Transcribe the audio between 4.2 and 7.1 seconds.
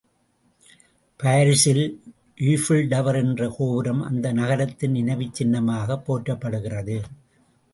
நகரத்தின் நினைவுச்சின்னமாகப் போற்றப்படுகிறது.